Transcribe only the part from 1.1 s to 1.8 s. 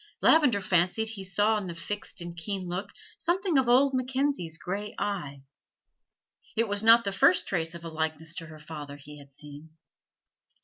saw in the